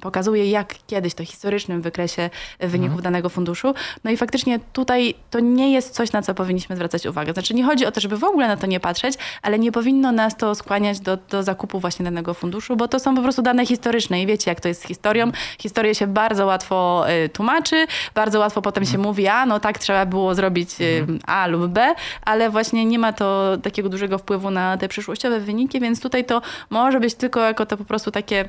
pokazuje, 0.00 0.50
jak 0.50 0.74
kiedyś 0.86 1.14
to 1.14 1.24
historycznym 1.24 1.82
wykresie 1.82 2.30
wyników 2.60 3.02
danego 3.02 3.28
funduszu. 3.28 3.74
No 4.04 4.10
i 4.10 4.16
faktycznie 4.16 4.60
tutaj 4.72 5.14
to 5.30 5.40
nie 5.40 5.72
jest 5.72 5.94
coś, 5.94 6.12
na 6.12 6.22
co 6.22 6.34
powinniśmy 6.34 6.76
zwracać 6.76 7.06
uwagę. 7.06 7.32
Znaczy 7.32 7.54
nie 7.54 7.64
chodzi 7.64 7.86
o 7.86 7.92
to, 7.92 8.00
żeby 8.00 8.16
w 8.16 8.24
ogóle 8.24 8.48
na 8.48 8.56
to 8.56 8.66
nie 8.66 8.80
patrzeć, 8.80 9.14
ale 9.42 9.58
nie 9.58 9.72
powinno 9.72 10.12
nas 10.12 10.36
to 10.36 10.54
skłaniać 10.54 11.00
do, 11.00 11.16
do 11.16 11.42
zakupu 11.42 11.80
właśnie 11.80 12.04
danego 12.04 12.34
funduszu, 12.34 12.76
bo 12.76 12.88
to 12.88 12.98
są 12.98 13.14
po 13.16 13.22
prostu 13.22 13.42
dane 13.42 13.66
historyczne 13.66 14.22
i 14.22 14.26
wiecie, 14.26 14.50
jak 14.50 14.60
to 14.60 14.68
jest 14.68 14.82
z 14.82 14.86
historią. 14.86 15.32
Historię 15.58 15.94
się 15.94 16.06
bardzo 16.06 16.46
łatwo 16.46 17.04
y, 17.24 17.28
tłumaczy, 17.28 17.86
bardzo 18.14 18.38
łatwo 18.38 18.62
potem 18.62 18.84
się 18.84 18.98
mówi, 18.98 19.26
a 19.26 19.46
no 19.46 19.60
tak 19.60 19.78
trzeba 19.78 20.06
było 20.06 20.34
zrobić 20.34 20.70
y, 20.80 21.06
A 21.26 21.46
lub 21.46 21.66
B, 21.66 21.94
ale 22.24 22.50
właśnie 22.50 22.84
nie 22.84 22.98
ma 22.98 23.12
to 23.12 23.56
takiego 23.62 23.88
dużego 23.88 24.18
wpływu 24.18 24.50
na 24.50 24.76
te 24.76 24.88
przyszłościowe 24.88 25.40
wyniki, 25.40 25.80
więc 25.80 26.00
tutaj 26.00 26.24
to 26.24 26.42
może 26.70 27.00
być 27.00 27.14
tylko 27.14 27.40
jako 27.40 27.66
to 27.66 27.76
po 27.76 27.84
prostu 27.84 28.10
takie 28.10 28.48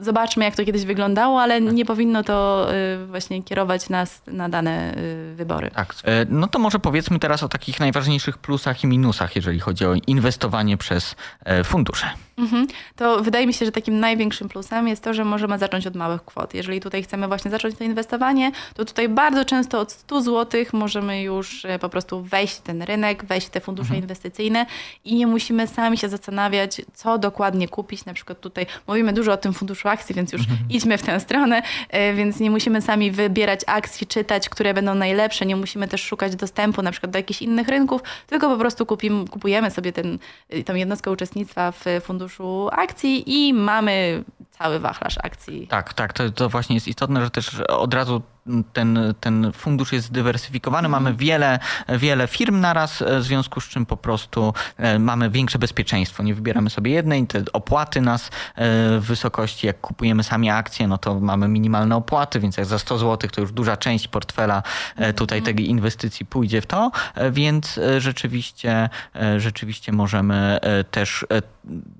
zobaczmy, 0.00 0.44
jak 0.44 0.56
to 0.56 0.64
kiedyś 0.64 0.84
wyglądało, 0.84 1.42
ale 1.42 1.60
nie 1.60 1.84
powinno 1.84 2.22
to 2.22 2.66
y, 2.74 3.06
właśnie 3.06 3.42
kierować 3.42 3.88
nas 3.88 4.22
na 4.26 4.48
dane 4.48 4.94
y, 4.96 5.34
wybory. 5.34 5.70
Tak. 5.70 5.94
E, 6.04 6.26
No 6.28 6.46
to 6.48 6.58
może 6.58 6.78
powiedzmy 6.78 7.18
teraz 7.18 7.42
o 7.42 7.48
takich 7.48 7.80
najważniejszych 7.80 8.38
plusach 8.38 8.84
i 8.84 8.86
minusach, 8.86 9.36
jeżeli 9.36 9.60
chodzi 9.60 9.86
o 9.86 9.94
inwestowanie 10.06 10.76
przez 10.76 11.16
e, 11.44 11.64
fundusze. 11.64 12.06
Mhm. 12.38 12.66
To 12.96 13.22
wydaje 13.22 13.46
mi 13.46 13.54
się, 13.54 13.66
że 13.66 13.72
takim 13.72 14.00
największym 14.00 14.48
plusem 14.48 14.88
jest 14.88 15.04
to, 15.04 15.14
że 15.14 15.24
możemy 15.24 15.58
zacząć 15.58 15.86
od 15.86 15.96
małych 15.96 16.24
kwot. 16.24 16.54
Jeżeli 16.54 16.80
tutaj 16.80 17.02
chcemy 17.02 17.28
właśnie 17.28 17.50
zacząć 17.50 17.74
to 17.76 17.84
inwestowanie, 17.84 18.52
to 18.74 18.84
tutaj 18.84 19.08
bardzo 19.08 19.44
często 19.44 19.80
od 19.80 19.92
100 19.92 20.22
zł 20.22 20.64
możemy 20.72 21.22
już 21.22 21.64
e, 21.64 21.78
po 21.78 21.88
prostu 21.88 22.22
wejść 22.22 22.56
w 22.56 22.60
ten 22.60 22.82
rynek, 22.82 23.24
wejść 23.24 23.46
w 23.46 23.50
te 23.50 23.60
fundusze 23.60 23.96
inwestycyjne 23.96 24.66
i 25.04 25.14
nie 25.14 25.26
musimy 25.26 25.66
sami 25.66 25.98
się 25.98 26.08
zastanawiać, 26.08 26.82
co 26.94 27.18
dokładnie 27.18 27.68
kupić. 27.68 28.04
Na 28.04 28.14
przykład 28.14 28.40
tutaj 28.40 28.66
mówimy 28.86 29.12
dużo 29.12 29.32
o 29.32 29.36
tym 29.36 29.52
funduszu 29.60 29.88
akcji, 29.88 30.14
więc 30.14 30.32
już 30.32 30.42
idźmy 30.68 30.98
w 30.98 31.02
tę 31.02 31.20
stronę, 31.20 31.62
e, 31.88 32.14
więc 32.14 32.40
nie 32.40 32.50
musimy 32.50 32.82
sami 32.82 33.10
wybierać 33.10 33.60
akcji, 33.66 34.06
czytać, 34.06 34.48
które 34.48 34.74
będą 34.74 34.94
najlepsze, 34.94 35.46
nie 35.46 35.56
musimy 35.56 35.88
też 35.88 36.02
szukać 36.02 36.36
dostępu 36.36 36.82
na 36.82 36.90
przykład 36.90 37.12
do 37.12 37.18
jakichś 37.18 37.42
innych 37.42 37.68
rynków, 37.68 38.02
tylko 38.26 38.48
po 38.48 38.56
prostu 38.56 38.86
kupujemy 39.30 39.70
sobie 39.70 39.92
ten, 39.92 40.18
tą 40.64 40.74
jednostkę 40.74 41.10
uczestnictwa 41.10 41.72
w 41.72 41.84
funduszu 42.02 42.68
akcji 42.72 43.22
i 43.26 43.54
mamy 43.54 44.24
cały 44.50 44.78
wachlarz 44.78 45.18
akcji. 45.22 45.66
Tak, 45.66 45.94
tak, 45.94 46.12
to, 46.12 46.30
to 46.30 46.48
właśnie 46.48 46.74
jest 46.74 46.88
istotne, 46.88 47.24
że 47.24 47.30
też 47.30 47.60
od 47.60 47.94
razu 47.94 48.22
ten, 48.72 49.14
ten 49.20 49.52
fundusz 49.52 49.92
jest 49.92 50.06
zdywersyfikowany. 50.06 50.88
Mamy 50.88 51.14
wiele, 51.14 51.58
wiele 51.88 52.26
firm 52.26 52.60
naraz, 52.60 53.02
e, 53.02 53.18
w 53.18 53.22
związku 53.22 53.60
z 53.60 53.68
czym 53.68 53.86
po 53.86 53.96
prostu 53.96 54.54
e, 54.76 54.98
mamy 54.98 55.30
większe 55.30 55.58
bezpieczeństwo. 55.58 56.22
Nie 56.22 56.34
wybieramy 56.34 56.70
sobie 56.70 56.90
jednej, 56.90 57.26
te 57.26 57.42
opłaty 57.52 58.00
nas 58.00 58.26
e, 58.26 58.30
w 58.98 59.04
wysokości, 59.04 59.66
jak 59.66 59.80
kupujemy 59.80 60.22
sami 60.22 60.50
akcje, 60.50 60.88
no 60.88 60.98
to 60.98 61.20
mamy 61.20 61.48
minimalne 61.48 61.96
opłaty, 61.96 62.40
więc 62.40 62.56
jak 62.56 62.66
za 62.66 62.78
100 62.78 62.98
zł 62.98 63.30
to 63.30 63.40
już 63.40 63.52
duża 63.52 63.76
część 63.76 64.08
portfela 64.08 64.62
e, 64.96 65.12
tutaj 65.12 65.42
tej 65.42 65.68
inwestycji 65.68 66.26
pójdzie 66.26 66.60
w 66.60 66.66
to, 66.66 66.90
więc 67.30 67.80
rzeczywiście, 67.98 68.88
rzeczywiście 69.36 69.92
możemy 69.92 70.58
też 70.90 71.26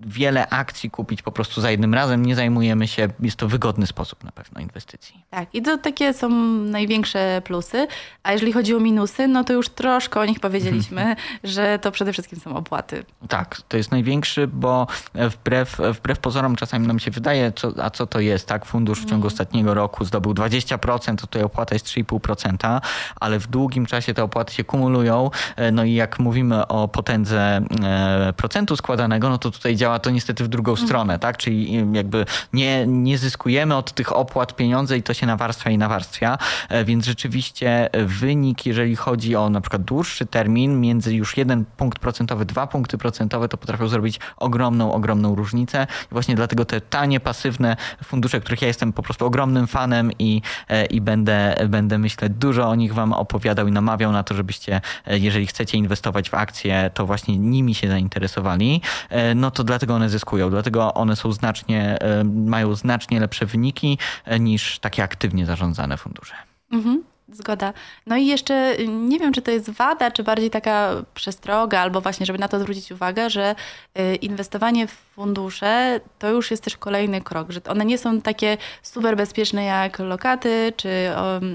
wiele 0.07 0.49
akcji 0.49 0.91
kupić 0.91 1.23
po 1.23 1.33
prostu 1.33 1.61
za 1.61 1.71
jednym 1.71 1.95
razem. 1.95 2.27
Nie 2.27 2.35
zajmujemy 2.35 2.89
się, 2.89 3.09
jest 3.21 3.37
to 3.37 3.49
wygodny 3.49 3.87
sposób 3.87 4.25
na 4.25 4.33
pewno 4.33 4.61
inwestycji. 4.61 5.25
Tak, 5.31 5.55
i 5.55 5.63
to 5.63 5.79
takie 5.79 6.13
są 6.13 6.31
największe 6.51 7.43
plusy. 7.45 7.87
A 8.23 8.33
jeżeli 8.33 8.53
chodzi 8.53 8.75
o 8.75 8.81
minusy, 8.81 9.29
no 9.29 9.45
to 9.45 9.53
już 9.53 9.69
troszkę 9.69 10.21
o 10.21 10.25
nich 10.25 10.41
powiedzieliśmy, 10.41 11.17
że 11.45 11.79
to 11.79 11.91
przede 11.91 12.13
wszystkim 12.13 12.41
są 12.41 12.57
opłaty. 12.57 13.05
Tak, 13.29 13.63
to 13.69 13.77
jest 13.77 13.91
największy, 13.91 14.47
bo 14.47 14.87
wbrew, 15.15 15.77
wbrew 15.95 16.19
pozorom 16.19 16.57
czasami 16.57 16.87
nam 16.87 16.99
się 16.99 17.11
wydaje, 17.11 17.53
co, 17.53 17.73
a 17.83 17.91
co 17.91 18.07
to 18.07 18.21
jest, 18.21 18.47
tak? 18.49 18.65
Fundusz 18.65 19.01
w 19.01 19.05
ciągu 19.05 19.27
ostatniego 19.27 19.75
roku 19.75 20.05
zdobył 20.05 20.33
20%, 20.33 21.17
to 21.17 21.27
tutaj 21.27 21.43
opłata 21.43 21.75
jest 21.75 21.87
3,5%, 21.87 22.81
ale 23.21 23.39
w 23.39 23.47
długim 23.47 23.87
czasie 23.87 24.15
te 24.15 24.25
opłaty 24.25 24.55
się 24.55 24.65
kumulują. 24.65 25.31
E, 25.57 25.73
No 25.73 25.85
i 25.85 25.95
jak 25.95 26.19
mówimy 26.19 26.67
o 26.67 26.89
potędze 26.89 27.61
e, 27.83 28.33
procentu 28.37 28.77
składanego, 28.77 29.29
no 29.29 29.39
to 29.39 29.50
tutaj 29.51 29.77
działa 29.77 29.99
to 29.99 30.11
niestety 30.11 30.45
w 30.45 30.49
drugą 30.49 30.77
stronę, 30.77 31.19
tak? 31.19 31.37
Czyli 31.37 31.83
jakby 31.93 32.25
nie, 32.53 32.87
nie 32.87 33.19
zyskujemy 33.19 33.77
od 33.77 33.93
tych 33.93 34.17
opłat 34.17 34.57
pieniądze 34.57 34.97
i 34.97 35.03
to 35.03 35.15
się 35.15 35.27
nawarstwia 35.27 35.71
i 35.71 35.79
nawarstwia, 35.79 36.39
E, 36.69 36.85
więc 36.85 37.07
rzeczywiście 37.07 37.91
wynik, 38.07 38.67
jeżeli 38.67 38.97
chodzi 38.97 39.37
o 39.37 39.51
na 39.51 39.61
przykład 39.61 39.83
dłuższy 39.83 40.27
termin, 40.27 40.81
między 40.81 41.15
już 41.15 41.37
jeden 41.37 41.65
punkt 41.77 41.99
procentowy, 41.99 42.45
dwa 42.45 42.67
punkty 42.67 42.99
procentowe, 42.99 43.49
to 43.49 43.57
potrafią 43.57 43.89
zrobić 43.89 44.21
ogromną, 44.37 44.93
ogromną 44.93 45.35
różnicę. 45.35 45.87
I 46.11 46.15
właśnie 46.15 46.35
dlatego 46.35 46.65
te 46.65 46.81
tanie, 46.81 47.21
pasywne 47.21 47.77
fundusze, 48.05 48.41
których 48.41 48.63
ja 48.63 48.69
jestem 48.69 48.93
po 48.93 49.03
prostu 49.03 49.27
ogromnym 49.27 49.67
fanem 49.67 50.11
i, 50.19 50.43
e, 50.69 50.87
i 50.87 51.01
będę, 51.01 51.55
będę, 51.69 51.99
myślę, 51.99 52.29
dużo 52.29 52.69
o 52.69 52.75
nich 52.75 52.95
wam 52.95 53.13
opowiadał 53.13 53.69
i 53.69 53.73
namawiał 53.73 54.13
na 54.13 54.23
to, 54.23 54.35
żebyście, 54.35 54.81
e, 55.07 55.19
jeżeli 55.19 55.47
chcecie 55.47 55.79
inwestować 55.79 56.31
w 56.31 56.35
akcje, 56.35 56.91
to 56.95 57.07
właśnie 57.07 57.39
nimi 57.39 57.75
się 57.75 57.89
zainteresowali, 57.89 58.83
e, 59.09 59.35
no 59.41 59.51
to 59.51 59.65
dlatego 59.65 59.95
one 59.95 60.09
zyskują. 60.09 60.51
Dlatego 60.51 60.95
one 60.95 61.17
są 61.17 61.33
znacznie, 61.33 61.99
e, 62.01 62.25
mają 62.25 62.75
znacznie 62.75 63.21
lepsze 63.21 63.47
wyniki 63.47 63.99
e, 64.25 64.41
niż 64.41 64.79
takie 64.79 65.03
aktywnie 65.03 65.47
zarządzane 65.47 65.97
fundusze. 65.97 66.35
Mhm, 66.73 67.03
zgoda. 67.33 67.73
No 68.07 68.17
i 68.17 68.27
jeszcze 68.27 68.81
y, 68.81 68.89
nie 68.89 69.19
wiem, 69.19 69.33
czy 69.33 69.43
to 69.43 69.51
jest 69.51 69.71
wada, 69.71 70.11
czy 70.11 70.23
bardziej 70.23 70.51
taka 70.51 70.91
przestroga, 71.15 71.81
albo 71.81 72.01
właśnie, 72.01 72.27
żeby 72.27 72.39
na 72.39 72.49
to 72.49 72.61
zwrócić 72.61 72.93
uwagę, 72.93 73.31
że 73.31 73.55
y, 73.99 74.15
inwestowanie 74.15 74.87
w 74.87 74.93
fundusze 74.93 76.01
to 76.19 76.31
już 76.31 76.51
jest 76.51 76.65
też 76.65 76.77
kolejny 76.77 77.21
krok, 77.21 77.51
że 77.51 77.61
one 77.69 77.85
nie 77.85 77.99
są 77.99 78.21
takie 78.21 78.57
super 78.83 79.17
bezpieczne 79.17 79.65
jak 79.65 79.99
lokaty 79.99 80.73
czy 80.77 81.11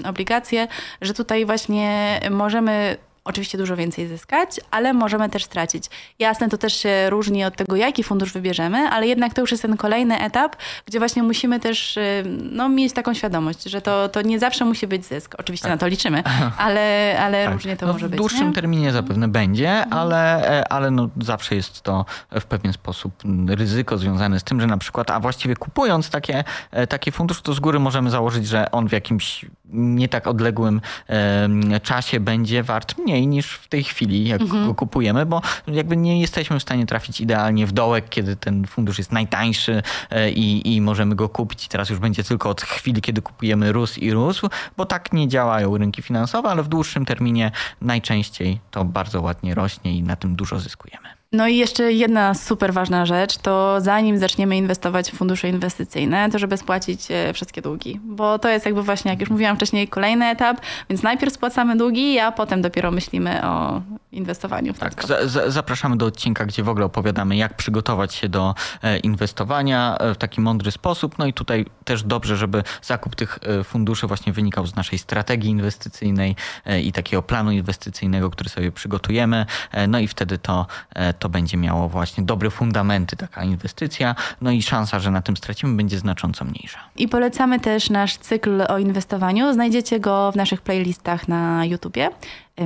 obligacje, 0.08 0.68
że 1.00 1.14
tutaj 1.14 1.46
właśnie 1.46 2.20
możemy 2.30 2.96
oczywiście 3.26 3.58
dużo 3.58 3.76
więcej 3.76 4.06
zyskać, 4.06 4.60
ale 4.70 4.92
możemy 4.92 5.28
też 5.28 5.44
stracić. 5.44 5.84
Jasne, 6.18 6.48
to 6.48 6.58
też 6.58 6.76
się 6.76 7.10
różni 7.10 7.44
od 7.44 7.56
tego, 7.56 7.76
jaki 7.76 8.02
fundusz 8.02 8.32
wybierzemy, 8.32 8.78
ale 8.78 9.06
jednak 9.06 9.34
to 9.34 9.40
już 9.40 9.50
jest 9.50 9.62
ten 9.62 9.76
kolejny 9.76 10.18
etap, 10.20 10.56
gdzie 10.86 10.98
właśnie 10.98 11.22
musimy 11.22 11.60
też 11.60 11.96
y, 11.96 12.24
no, 12.52 12.68
mieć 12.68 12.92
taką 12.92 13.14
świadomość, 13.14 13.62
że 13.64 13.80
to, 13.82 14.08
to 14.08 14.22
nie 14.22 14.38
zawsze 14.38 14.64
musi 14.64 14.86
być 14.86 15.06
zysk. 15.06 15.34
Oczywiście 15.38 15.68
na 15.68 15.76
to 15.76 15.86
liczymy, 15.86 16.22
ale, 16.58 17.16
ale 17.20 17.44
Tak. 17.44 17.52
różnie 17.54 17.76
to 17.76 17.86
No, 17.86 17.92
może 17.92 18.06
w 18.06 18.10
być. 18.10 18.18
dłuższym 18.18 18.38
nie? 18.40 18.46
Mhm. 18.46 18.54
terminie 18.54 18.92
zapewne 18.92 19.28
będzie, 19.28 19.86
ale, 19.90 20.48
e, 20.60 20.72
ale 20.72 20.90
no 20.90 21.08
zawsze 21.20 21.54
jest 21.54 21.82
to 21.82 22.04
w 22.40 22.44
pewien 22.44 22.72
sposób 22.72 23.12
ryzyko 23.48 23.98
związane 23.98 24.40
z 24.40 24.44
tym, 24.44 24.60
że 24.60 24.66
na 24.66 24.78
przykład, 24.78 25.10
a 25.10 25.20
właściwie 25.20 25.56
kupując 25.56 26.10
takie, 26.10 26.44
e, 26.70 26.86
taki 26.86 27.12
fundusz, 27.12 27.42
to 27.42 27.52
z 27.54 27.60
góry 27.60 27.78
możemy 27.78 28.10
założyć, 28.10 28.46
że 28.46 28.70
on 28.70 28.88
w 28.88 28.92
jakimś 28.92 29.46
nie 29.72 30.08
tak 30.08 30.26
odległym 30.26 30.80
em, 31.06 31.62
czasie 31.82 32.20
będzie 32.20 32.62
wart 32.62 32.98
mniej 32.98 33.26
niż 33.26 33.52
w 33.52 33.68
tej 33.68 33.84
chwili, 33.84 34.28
jak 34.28 34.40
Mhm. 34.40 34.66
go 34.66 34.74
kupujemy, 34.74 35.26
bo 35.26 35.42
jakby 35.66 35.96
nie 35.96 36.20
jesteśmy 36.20 36.58
w 36.58 36.62
stanie 36.62 36.86
trafić 36.86 37.20
idealnie 37.20 37.66
w 37.66 37.72
dołek, 37.72 38.08
kiedy 38.08 38.36
ten 38.36 38.66
fundusz 38.66 38.98
jest 38.98 39.12
najtańszy 39.12 39.82
e, 40.10 40.30
i, 40.30 40.74
i 40.74 40.80
możemy 40.80 41.14
go 41.14 41.28
kupić 41.28 41.68
teraz 41.68 41.90
już 41.90 41.98
będzie 41.98 42.24
tylko 42.24 42.50
od 42.50 42.62
chwili, 42.62 43.02
kiedy 43.02 43.22
kupujemy 43.22 43.72
rósł 43.72 44.00
i 44.00 44.12
rósł, 44.12 44.48
bo 44.76 44.86
tak 44.86 45.12
nie 45.12 45.28
działają 45.28 45.76
rynki 45.78 46.02
finansowe, 46.02 46.48
ale 46.48 46.62
w 46.62 46.68
dłuższym 46.68 47.04
terminie 47.04 47.50
najczęściej 47.80 48.60
to 48.70 48.84
bardzo 48.84 49.20
ładnie 49.22 49.54
rośnie 49.54 49.96
i 49.96 50.02
na 50.02 50.16
tym 50.16 50.36
dużo 50.36 50.58
zyskujemy. 50.60 51.08
No 51.36 51.48
i 51.48 51.56
jeszcze 51.56 51.92
jedna 51.92 52.34
super 52.34 52.72
ważna 52.72 53.06
rzecz, 53.06 53.36
to 53.36 53.80
zanim 53.80 54.18
zaczniemy 54.18 54.56
inwestować 54.56 55.10
w 55.10 55.14
fundusze 55.14 55.48
inwestycyjne, 55.48 56.30
to 56.30 56.38
żeby 56.38 56.56
spłacić 56.56 57.10
e, 57.10 57.32
wszystkie 57.32 57.62
długi. 57.62 58.00
Bo 58.04 58.38
to 58.38 58.48
jest 58.48 58.66
jakby 58.66 58.82
właśnie, 58.82 59.10
jak 59.10 59.20
już 59.20 59.30
mówiłam 59.30 59.56
wcześniej, 59.56 59.88
kolejny 59.88 60.26
etap, 60.26 60.60
więc 60.90 61.02
najpierw 61.02 61.34
spłacamy 61.34 61.76
długi, 61.76 62.18
a 62.18 62.32
potem 62.32 62.62
dopiero 62.62 62.90
myślimy 62.90 63.46
o 63.46 63.82
inwestowaniu 64.12 64.74
w 64.74 64.78
Tak, 64.78 64.94
to. 64.94 65.06
za, 65.06 65.28
za, 65.28 65.50
zapraszamy 65.50 65.96
do 65.96 66.06
odcinka, 66.06 66.46
gdzie 66.46 66.62
w 66.62 66.68
ogóle 66.68 66.86
opowiadamy, 66.86 67.36
jak 67.36 67.54
przygotować 67.54 68.14
się 68.14 68.28
do 68.28 68.54
e, 68.82 68.98
inwestowania 68.98 69.98
e, 69.98 70.14
w 70.14 70.16
taki 70.16 70.40
mądry 70.40 70.70
sposób. 70.70 71.18
No 71.18 71.26
i 71.26 71.32
tutaj 71.32 71.66
też 71.84 72.02
dobrze, 72.02 72.36
żeby 72.36 72.62
zakup 72.82 73.14
tych 73.14 73.38
funduszy 73.64 74.06
właśnie 74.06 74.32
wynikał 74.32 74.66
z 74.66 74.76
naszej 74.76 74.98
strategii 74.98 75.50
inwestycyjnej 75.50 76.36
i 76.82 76.92
takiego 76.92 77.22
planu 77.22 77.50
inwestycyjnego, 77.50 78.30
który 78.30 78.50
sobie 78.50 78.72
przygotujemy. 78.72 79.46
No 79.88 79.98
i 79.98 80.08
wtedy 80.08 80.38
to, 80.38 80.66
e, 80.94 81.12
to 81.26 81.30
będzie 81.30 81.56
miało 81.56 81.88
właśnie 81.88 82.24
dobre 82.24 82.50
fundamenty, 82.50 83.16
taka 83.16 83.44
inwestycja. 83.44 84.14
No 84.40 84.50
i 84.50 84.62
szansa, 84.62 85.00
że 85.00 85.10
na 85.10 85.22
tym 85.22 85.36
stracimy, 85.36 85.76
będzie 85.76 85.98
znacząco 85.98 86.44
mniejsza. 86.44 86.78
I 86.96 87.08
polecamy 87.08 87.60
też 87.60 87.90
nasz 87.90 88.16
cykl 88.16 88.62
o 88.68 88.78
inwestowaniu. 88.78 89.52
Znajdziecie 89.52 90.00
go 90.00 90.32
w 90.32 90.36
naszych 90.36 90.60
playlistach 90.60 91.28
na 91.28 91.64
YouTubie. 91.64 92.10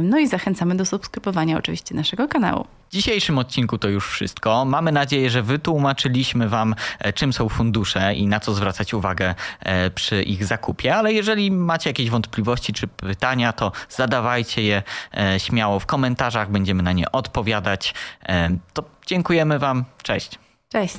No 0.03 0.19
i 0.19 0.29
zachęcamy 0.29 0.75
do 0.75 0.87
subskrybowania 0.87 1.59
oczywiście 1.59 1.95
naszego 1.95 2.29
kanału. 2.29 2.67
W 2.89 2.93
dzisiejszym 2.93 3.39
odcinku 3.39 3.79
to 3.79 3.89
już 3.89 4.09
wszystko. 4.09 4.65
Mamy 4.65 4.93
nadzieję, 4.93 5.31
że 5.31 5.43
wytłumaczyliśmy 5.43 6.49
Wam, 6.49 6.75
e, 6.99 7.13
czym 7.13 7.33
są 7.33 7.49
fundusze 7.49 8.15
i 8.15 8.27
na 8.27 8.41
co 8.41 8.55
zwracać 8.55 8.95
uwagę 8.95 9.35
e, 9.61 9.91
przy 9.91 10.23
ich 10.23 10.45
zakupie. 10.45 10.97
Ale 10.97 11.13
jeżeli 11.13 11.51
macie 11.51 11.91
jakieś 11.91 12.11
wątpliwości 12.11 12.73
czy 12.73 12.89
pytania, 12.89 13.53
to 13.53 13.73
zadawajcie 13.89 14.63
je 14.63 14.83
e, 15.15 15.41
śmiało 15.41 15.81
w 15.81 15.87
komentarzach, 15.87 16.51
będziemy 16.51 16.83
na 16.83 16.93
nie 16.93 17.13
odpowiadać. 17.13 17.95
To 18.73 18.85
dziękujemy 19.07 19.59
Wam. 19.59 19.85
Cześć. 20.03 20.39
Cześć! 20.69 20.99